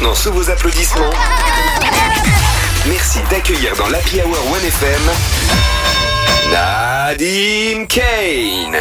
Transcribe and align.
maintenant 0.00 0.14
sous 0.14 0.32
vos 0.32 0.50
applaudissements. 0.50 1.10
Merci 2.86 3.18
d'accueillir 3.30 3.76
dans 3.76 3.88
l'Happy 3.88 4.20
Hour 4.22 4.36
1FM 4.56 5.10
Nadim 6.52 7.86
Kane. 7.86 8.78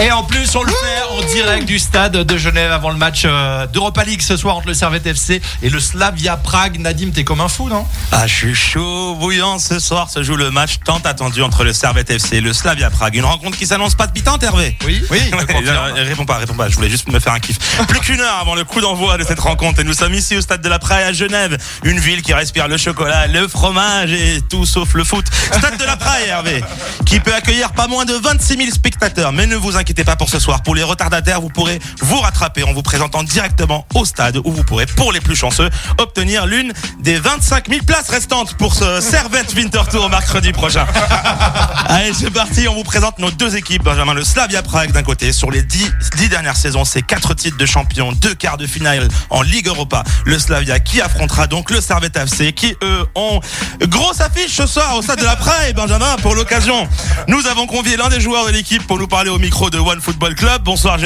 Et 0.00 0.10
en 0.10 0.24
plus, 0.24 0.54
on 0.56 0.64
le 0.64 0.72
fait 0.72 1.11
direct 1.32 1.64
du 1.64 1.78
stade 1.78 2.12
de 2.12 2.36
Genève 2.36 2.72
avant 2.72 2.90
le 2.90 2.96
match 2.96 3.22
euh, 3.24 3.66
d'Europa 3.66 4.04
League 4.04 4.20
ce 4.20 4.36
soir 4.36 4.56
entre 4.56 4.66
le 4.66 4.74
Servette 4.74 5.06
FC 5.06 5.40
et 5.62 5.70
le 5.70 5.80
Slavia 5.80 6.36
Prague. 6.36 6.78
Nadim, 6.78 7.10
t'es 7.10 7.24
comme 7.24 7.40
un 7.40 7.48
fou, 7.48 7.70
non? 7.70 7.86
Ah, 8.10 8.26
je 8.26 8.34
suis 8.34 8.54
chaud, 8.54 9.14
bouillant. 9.14 9.58
Ce 9.58 9.78
soir 9.78 10.10
se 10.10 10.22
joue 10.22 10.36
le 10.36 10.50
match 10.50 10.80
tant 10.84 10.98
attendu 10.98 11.42
entre 11.42 11.64
le 11.64 11.72
Servette 11.72 12.10
FC 12.10 12.36
et 12.36 12.40
le 12.42 12.52
Slavia 12.52 12.90
Prague. 12.90 13.14
Une 13.14 13.24
rencontre 13.24 13.56
qui 13.56 13.66
s'annonce 13.66 13.94
pas 13.94 14.06
de 14.06 14.12
pitante, 14.12 14.42
Hervé. 14.42 14.76
Oui, 14.84 15.02
oui. 15.10 15.20
Ouais, 15.32 15.46
euh, 15.66 16.04
réponds 16.04 16.26
pas, 16.26 16.36
réponds 16.36 16.54
pas. 16.54 16.68
Je 16.68 16.76
voulais 16.76 16.90
juste 16.90 17.08
me 17.10 17.18
faire 17.18 17.32
un 17.32 17.40
kiff. 17.40 17.56
Plus 17.86 18.00
qu'une 18.00 18.20
heure 18.20 18.38
avant 18.38 18.54
le 18.54 18.64
coup 18.64 18.82
d'envoi 18.82 19.16
de 19.16 19.24
cette 19.24 19.40
rencontre 19.40 19.80
et 19.80 19.84
nous 19.84 19.94
sommes 19.94 20.14
ici 20.14 20.36
au 20.36 20.42
stade 20.42 20.60
de 20.60 20.68
la 20.68 20.78
Praille 20.78 21.04
à 21.04 21.14
Genève, 21.14 21.56
une 21.84 21.98
ville 21.98 22.20
qui 22.20 22.34
respire 22.34 22.68
le 22.68 22.76
chocolat, 22.76 23.26
le 23.26 23.48
fromage 23.48 24.12
et 24.12 24.42
tout 24.50 24.66
sauf 24.66 24.92
le 24.92 25.04
foot. 25.04 25.24
Stade 25.50 25.78
de 25.78 25.84
la 25.84 25.96
Praille, 25.96 26.28
Hervé, 26.28 26.62
qui 27.06 27.20
peut 27.20 27.34
accueillir 27.34 27.72
pas 27.72 27.88
moins 27.88 28.04
de 28.04 28.12
26 28.12 28.58
000 28.58 28.70
spectateurs. 28.70 29.32
Mais 29.32 29.46
ne 29.46 29.56
vous 29.56 29.78
inquiétez 29.78 30.04
pas 30.04 30.16
pour 30.16 30.28
ce 30.28 30.38
soir. 30.38 30.62
Pour 30.62 30.74
les 30.74 30.82
retardataires, 30.82 31.21
vous 31.40 31.48
pourrez 31.48 31.78
vous 32.00 32.18
rattraper 32.18 32.62
en 32.64 32.72
vous 32.72 32.82
présentant 32.82 33.22
directement 33.22 33.86
au 33.94 34.04
stade 34.04 34.38
où 34.44 34.52
vous 34.52 34.64
pourrez, 34.64 34.86
pour 34.86 35.12
les 35.12 35.20
plus 35.20 35.36
chanceux, 35.36 35.70
obtenir 35.98 36.46
l'une 36.46 36.72
des 37.00 37.18
25 37.18 37.68
000 37.68 37.84
places 37.84 38.10
restantes 38.10 38.54
pour 38.54 38.74
ce 38.74 39.00
Servette 39.00 39.54
Winter 39.54 39.82
Tour 39.90 40.10
mercredi 40.10 40.52
prochain. 40.52 40.86
Allez, 41.86 42.12
c'est 42.12 42.30
parti. 42.30 42.68
On 42.68 42.74
vous 42.74 42.84
présente 42.84 43.18
nos 43.18 43.30
deux 43.30 43.56
équipes. 43.56 43.82
Benjamin, 43.82 44.14
le 44.14 44.24
Slavia 44.24 44.62
Prague 44.62 44.92
d'un 44.92 45.02
côté. 45.02 45.32
Sur 45.32 45.50
les 45.50 45.62
dix, 45.62 45.90
dix 46.16 46.28
dernières 46.28 46.56
saisons, 46.56 46.84
c'est 46.84 47.02
quatre 47.02 47.34
titres 47.34 47.56
de 47.56 47.66
champion, 47.66 48.12
deux 48.12 48.34
quarts 48.34 48.56
de 48.56 48.66
finale 48.66 49.08
en 49.30 49.42
Ligue 49.42 49.68
Europa. 49.68 50.04
Le 50.24 50.38
Slavia 50.38 50.80
qui 50.80 51.00
affrontera 51.00 51.46
donc 51.46 51.70
le 51.70 51.80
Servette 51.80 52.16
FC 52.16 52.52
qui, 52.52 52.74
eux, 52.82 53.06
ont 53.14 53.40
grosse 53.82 54.20
affiche 54.20 54.52
ce 54.52 54.66
soir 54.66 54.96
au 54.96 55.02
stade 55.02 55.20
de 55.20 55.24
la 55.24 55.36
Prague. 55.36 55.74
Benjamin, 55.74 56.16
pour 56.22 56.34
l'occasion, 56.34 56.88
nous 57.28 57.46
avons 57.46 57.66
convié 57.66 57.96
l'un 57.96 58.08
des 58.08 58.20
joueurs 58.20 58.46
de 58.46 58.52
l'équipe 58.52 58.86
pour 58.86 58.98
nous 58.98 59.08
parler 59.08 59.30
au 59.30 59.38
micro 59.38 59.70
de 59.70 59.78
One 59.78 60.00
Football 60.00 60.34
Club. 60.34 60.62
Bonsoir, 60.62 60.98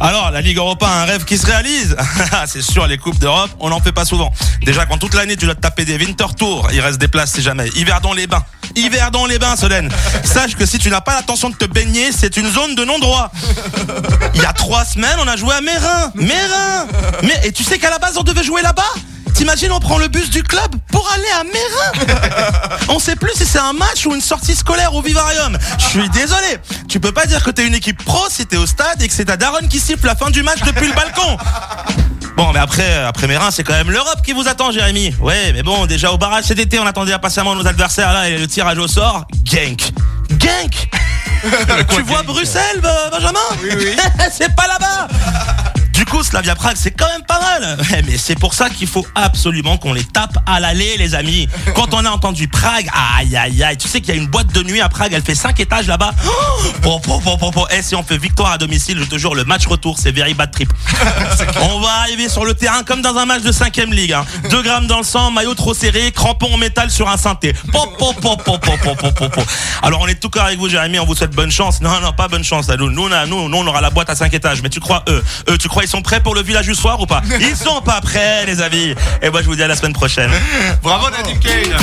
Alors, 0.00 0.30
la 0.30 0.40
Ligue 0.40 0.58
Europa 0.58 0.86
a 0.86 1.02
un 1.02 1.04
rêve 1.04 1.24
qui 1.24 1.38
se 1.38 1.46
réalise. 1.46 1.96
c'est 2.46 2.62
sûr, 2.62 2.86
les 2.86 2.98
Coupes 2.98 3.18
d'Europe, 3.18 3.50
on 3.60 3.68
n'en 3.68 3.80
fait 3.80 3.92
pas 3.92 4.04
souvent. 4.04 4.32
Déjà, 4.62 4.86
quand 4.86 4.98
toute 4.98 5.14
l'année, 5.14 5.36
tu 5.36 5.44
dois 5.44 5.54
te 5.54 5.60
taper 5.60 5.84
des 5.84 5.96
Winter 5.96 6.26
Tours, 6.36 6.68
il 6.72 6.80
reste 6.80 6.98
des 6.98 7.08
places 7.08 7.32
si 7.32 7.42
jamais. 7.42 7.68
Yverdon 7.76 8.12
les 8.12 8.26
bains. 8.26 8.44
Yverdon 8.74 9.26
les 9.26 9.38
bains, 9.38 9.56
Solène. 9.56 9.88
Sache 10.24 10.56
que 10.56 10.66
si 10.66 10.78
tu 10.78 10.90
n'as 10.90 11.00
pas 11.00 11.14
l'intention 11.14 11.50
de 11.50 11.54
te 11.54 11.64
baigner, 11.64 12.10
c'est 12.12 12.36
une 12.36 12.50
zone 12.50 12.74
de 12.74 12.84
non-droit. 12.84 13.30
Il 14.34 14.42
y 14.42 14.46
a 14.46 14.52
trois 14.52 14.84
semaines, 14.84 15.16
on 15.20 15.28
a 15.28 15.36
joué 15.36 15.54
à 15.54 15.60
Mérin. 15.60 16.12
Mérin. 16.14 16.86
Et 17.44 17.52
tu 17.52 17.62
sais 17.62 17.78
qu'à 17.78 17.90
la 17.90 17.98
base, 17.98 18.16
on 18.16 18.22
devait 18.22 18.44
jouer 18.44 18.62
là-bas? 18.62 18.82
T'imagines, 19.34 19.72
on 19.72 19.80
prend 19.80 19.98
le 19.98 20.08
bus 20.08 20.28
du 20.30 20.42
club 20.42 20.74
pour 20.90 21.08
aller 21.12 21.24
à 21.38 21.44
Mérin? 21.44 22.78
On 23.00 23.02
sait 23.02 23.16
plus 23.16 23.32
si 23.34 23.46
c'est 23.46 23.58
un 23.58 23.72
match 23.72 24.04
ou 24.04 24.14
une 24.14 24.20
sortie 24.20 24.54
scolaire 24.54 24.94
au 24.94 25.00
Vivarium. 25.00 25.56
Je 25.78 25.84
suis 25.86 26.08
désolé. 26.10 26.58
Tu 26.86 27.00
peux 27.00 27.12
pas 27.12 27.24
dire 27.24 27.42
que 27.42 27.50
t'es 27.50 27.66
une 27.66 27.74
équipe 27.74 28.04
pro 28.04 28.20
si 28.28 28.44
t'es 28.44 28.58
au 28.58 28.66
stade 28.66 29.00
et 29.00 29.08
que 29.08 29.14
c'est 29.14 29.24
ta 29.24 29.38
daronne 29.38 29.68
qui 29.68 29.80
siffle 29.80 30.04
la 30.04 30.14
fin 30.14 30.28
du 30.28 30.42
match 30.42 30.58
depuis 30.66 30.86
le 30.86 30.92
balcon. 30.92 31.38
Bon, 32.36 32.52
mais 32.52 32.58
après, 32.58 32.96
après 33.04 33.26
Mérin, 33.26 33.50
c'est 33.50 33.64
quand 33.64 33.72
même 33.72 33.90
l'Europe 33.90 34.20
qui 34.22 34.34
vous 34.34 34.46
attend, 34.48 34.70
Jérémy. 34.70 35.14
Ouais, 35.18 35.50
mais 35.54 35.62
bon, 35.62 35.86
déjà 35.86 36.12
au 36.12 36.18
barrage 36.18 36.44
cet 36.44 36.58
été, 36.58 36.78
on 36.78 36.84
attendait 36.86 37.14
impatiemment 37.14 37.54
nos 37.54 37.66
adversaires 37.66 38.12
là 38.12 38.28
et 38.28 38.36
le 38.36 38.46
tirage 38.46 38.76
au 38.76 38.86
sort. 38.86 39.24
Genk. 39.46 39.80
Genk 40.38 40.90
Tu 41.94 42.02
vois 42.02 42.22
Bruxelles, 42.22 42.82
Be- 42.82 43.10
Benjamin 43.12 43.40
Oui, 43.62 43.70
oui. 43.78 43.96
c'est 44.30 44.54
pas 44.54 44.66
là-bas 44.66 45.08
du 46.00 46.06
coup, 46.06 46.22
Slavia 46.22 46.54
Prague, 46.54 46.78
c'est 46.78 46.92
quand 46.92 47.08
même 47.08 47.26
pas 47.26 47.38
mal. 47.38 47.76
Eh, 47.92 48.02
mais 48.02 48.16
c'est 48.16 48.38
pour 48.38 48.54
ça 48.54 48.70
qu'il 48.70 48.86
faut 48.86 49.04
absolument 49.14 49.76
qu'on 49.76 49.92
les 49.92 50.04
tape 50.04 50.38
à 50.46 50.60
l'aller, 50.60 50.96
les 50.96 51.14
amis. 51.14 51.48
Quand 51.74 51.92
on 51.92 52.04
a 52.04 52.10
entendu 52.10 52.46
Prague, 52.46 52.88
aïe 53.18 53.36
aïe 53.36 53.62
aïe, 53.62 53.76
tu 53.76 53.88
sais 53.88 54.00
qu'il 54.00 54.14
y 54.14 54.16
a 54.16 54.20
une 54.20 54.28
boîte 54.28 54.52
de 54.52 54.62
nuit 54.62 54.80
à 54.80 54.88
Prague, 54.88 55.12
elle 55.12 55.22
fait 55.22 55.34
5 55.34 55.58
étages 55.58 55.88
là-bas. 55.88 56.12
Oh, 56.86 57.00
oh, 57.04 57.50
oh, 57.56 57.66
Et 57.76 57.82
si 57.82 57.96
on 57.96 58.02
fait 58.02 58.16
victoire 58.16 58.52
à 58.52 58.58
domicile, 58.58 58.98
je 58.98 59.04
te 59.04 59.18
jure, 59.18 59.34
le 59.34 59.44
match 59.44 59.66
retour, 59.66 59.98
c'est 59.98 60.12
very 60.12 60.34
bad 60.34 60.52
trip. 60.52 60.72
on 61.60 61.80
va 61.80 61.90
arriver 62.02 62.28
sur 62.28 62.44
le 62.44 62.54
terrain 62.54 62.82
comme 62.84 63.02
dans 63.02 63.16
un 63.16 63.26
match 63.26 63.42
de 63.42 63.52
5ème 63.52 63.92
ligue. 63.92 64.12
Hein. 64.12 64.24
2 64.48 64.62
grammes 64.62 64.86
dans 64.86 64.98
le 64.98 65.04
sang, 65.04 65.30
maillot 65.32 65.54
trop 65.54 65.74
serré, 65.74 66.12
crampon 66.12 66.54
en 66.54 66.56
métal 66.56 66.90
sur 66.90 67.08
un 67.08 67.16
synthé. 67.16 67.52
Alors 69.82 70.00
on 70.00 70.06
est 70.06 70.14
tout 70.14 70.30
cas 70.30 70.44
avec 70.44 70.58
vous, 70.58 70.68
Jérémy, 70.68 70.98
on 71.00 71.04
vous 71.04 71.16
souhaite 71.16 71.34
bonne 71.34 71.50
chance. 71.50 71.80
Non, 71.82 72.00
non, 72.00 72.12
pas 72.12 72.28
bonne 72.28 72.44
chance, 72.44 72.70
à 72.70 72.76
Nous, 72.76 72.88
nous, 72.88 73.08
on, 73.10 73.48
nous, 73.48 73.56
on 73.58 73.66
aura 73.66 73.80
la 73.80 73.90
boîte 73.90 74.08
à 74.08 74.14
5 74.14 74.32
étages, 74.32 74.62
mais 74.62 74.70
tu 74.70 74.80
crois 74.80 75.02
eux? 75.08 75.22
Eux, 75.50 75.58
tu 75.58 75.68
sont 75.90 76.02
prêts 76.02 76.20
pour 76.20 76.34
le 76.34 76.42
village 76.42 76.66
du 76.66 76.74
soir 76.74 77.00
ou 77.00 77.06
pas 77.06 77.20
Ils 77.40 77.56
sont 77.56 77.80
pas 77.80 78.00
prêts, 78.00 78.46
les 78.46 78.60
amis. 78.62 78.94
Et 79.22 79.30
moi, 79.30 79.42
je 79.42 79.46
vous 79.46 79.56
dis 79.56 79.62
à 79.62 79.66
la 79.68 79.76
semaine 79.76 79.92
prochaine. 79.92 80.30
Bravo 80.82 81.10
Nadim 81.10 81.38
Kane. 81.40 81.76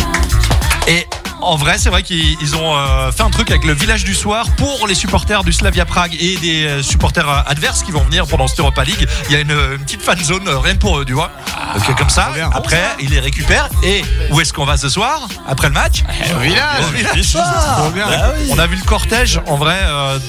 Et 0.88 1.06
en 1.42 1.56
vrai, 1.58 1.78
c'est 1.78 1.90
vrai 1.90 2.02
qu'ils 2.02 2.38
ils 2.42 2.56
ont 2.56 2.76
euh, 2.78 3.12
fait 3.12 3.22
un 3.24 3.30
truc 3.30 3.52
avec 3.52 3.66
le 3.66 3.74
village 3.74 4.04
du 4.06 4.16
soir 4.16 4.46
pour 4.58 4.88
les 4.88 4.96
supporters 4.96 5.44
du 5.44 5.52
Slavia 5.52 5.86
Prague 5.86 6.16
et 6.20 6.38
des 6.38 6.66
euh, 6.66 6.82
supporters 6.84 7.30
euh, 7.30 7.42
adverses 7.46 7.84
qui 7.84 7.92
vont 7.92 8.02
venir 8.02 8.26
pendant 8.26 8.48
cette 8.48 8.60
Europa 8.60 8.84
League. 8.86 9.06
Il 9.30 9.34
y 9.34 9.36
a 9.36 9.42
une, 9.42 9.52
une 9.52 9.84
petite 9.84 10.02
fan 10.02 10.18
zone 10.24 10.48
rien 10.48 10.74
que 10.76 10.80
pour 10.80 10.98
eux, 11.00 11.06
tu 11.06 11.14
vois. 11.14 11.32
Donc 11.76 11.96
comme 11.98 12.10
ça, 12.10 12.30
après, 12.54 12.82
ils 13.02 13.10
les 13.10 13.20
récupèrent. 13.20 13.70
Et 13.84 14.02
où 14.32 14.40
est-ce 14.40 14.54
qu'on 14.54 14.66
va 14.66 14.78
ce 14.78 14.90
soir 14.90 15.28
Après 15.48 15.68
le 15.68 15.74
match 15.74 16.04
Au 16.36 16.40
village. 16.40 16.84
Au 16.88 16.96
village 16.96 17.22
soir. 17.24 17.92
Bah 17.94 18.34
oui. 18.40 18.48
On 18.52 18.58
a 18.58 18.66
vu 18.66 18.78
le 18.78 18.84
cortège, 18.84 19.42
en 19.46 19.58
vrai. 19.58 19.78
euh, 19.84 20.20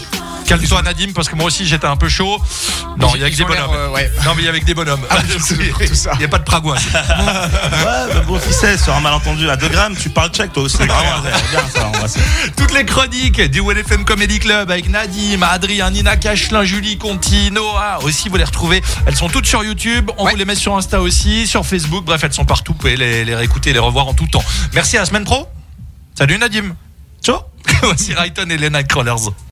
Calme-toi 0.49 0.83
Nadim 0.83 1.13
parce 1.15 1.29
que 1.29 1.37
moi 1.37 1.45
aussi 1.47 1.67
j'étais 1.67 1.87
un 1.87 1.97
peu 1.97 2.09
chaud. 2.09 2.41
Non, 2.97 3.13
il 3.15 3.21
y 3.21 3.25
a 3.25 3.31
que 3.31 3.37
des 3.37 3.45
bonhommes. 3.45 3.71
euh, 3.75 3.91
ouais. 3.91 4.11
Non 4.25 4.35
mais 4.35 4.43
il 4.43 4.47
y 4.47 4.49
avait 4.49 4.61
que 4.61 4.65
des 4.65 4.75
bonhommes. 4.75 5.03
Il 5.61 6.19
n'y 6.19 6.25
a 6.25 6.29
pas 6.29 6.39
de 6.39 6.45
Pragois. 6.45 6.77
Ouais, 6.89 8.15
bah 8.15 8.21
bon, 8.27 8.39
ficelle, 8.41 8.79
sur 8.79 8.95
un 8.95 9.01
malentendu 9.01 9.49
à 9.51 9.57
2 9.57 9.69
grammes, 9.69 9.95
tu 9.97 10.09
parles 10.11 10.31
tchèque 10.31 10.53
toi 10.53 10.63
aussi. 10.65 10.77
Se- 10.79 12.49
Toutes 12.57 12.73
les 12.75 12.85
chroniques 12.85 13.41
du 13.51 13.61
WFM 13.61 14.05
Comedy 14.05 14.39
Club 14.39 14.71
avec 14.71 14.89
Nadim, 14.89 15.43
Adrien, 15.43 15.91
Nina 15.91 16.17
Cachelin, 16.17 16.65
Julie 16.65 16.97
Conti, 16.99 17.51
Noah 17.51 17.99
aussi, 18.03 18.29
vous 18.29 18.37
les 18.37 18.45
retrouvez. 18.45 18.83
Elles 19.07 19.17
sont 19.17 19.29
toutes 19.29 19.47
sur 19.47 19.63
YouTube. 19.63 20.11
On 20.17 20.25
Ouais. 20.25 20.33
vous 20.33 20.37
les 20.39 20.45
met 20.45 20.55
sur 20.55 20.77
Insta 20.77 21.01
aussi, 21.01 21.47
sur 21.47 21.65
Facebook. 21.67 22.05
Bref, 22.05 22.23
elles 22.25 22.33
sont 22.33 22.45
partout. 22.45 22.73
Vous 22.73 22.79
pouvez 22.79 22.97
les, 22.97 23.25
les 23.25 23.35
réécouter, 23.35 23.73
les 23.73 23.79
revoir 23.79 24.09
en 24.09 24.15
tout 24.15 24.27
temps. 24.27 24.45
Merci 24.75 24.97
à 24.97 25.01
la 25.01 25.07
semaine 25.07 25.25
pro. 25.25 25.47
Salut 26.17 26.39
Nadim. 26.39 26.75
Ciao. 27.23 27.39
Voici 27.83 28.15
Rayton 28.15 28.49
et 28.51 28.57
les 28.59 28.71
Nightcrawlers. 28.71 29.31